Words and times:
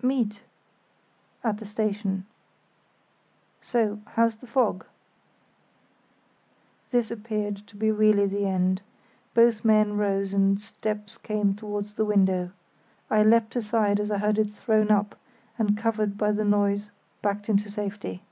".....meet?" 0.00 0.38
"At 1.42 1.56
the 1.58 1.64
station." 1.64 2.24
"So—how's 3.62 4.36
the 4.36 4.46
fog?" 4.46 4.86
This 6.92 7.10
appeared 7.10 7.56
to 7.66 7.74
be 7.76 7.90
really 7.90 8.26
the 8.26 8.46
end. 8.46 8.82
Both 9.34 9.64
men 9.64 9.96
rose 9.96 10.32
and 10.32 10.60
steps 10.60 11.18
came 11.18 11.54
towards 11.56 11.94
the 11.94 12.04
window. 12.04 12.52
I 13.10 13.24
leapt 13.24 13.56
aside 13.56 13.98
as 13.98 14.12
I 14.12 14.18
heard 14.18 14.38
it 14.38 14.50
thrown 14.54 14.92
up, 14.92 15.16
and 15.58 15.76
covered 15.76 16.16
by 16.16 16.30
the 16.30 16.44
noise 16.44 16.92
backed 17.20 17.48
into 17.48 17.68
safety. 17.68 18.22